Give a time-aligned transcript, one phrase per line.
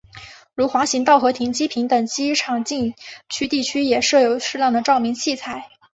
[0.55, 2.95] 如滑行道和停机坪等机场禁
[3.29, 5.69] 区地区也设有适当的照明器材。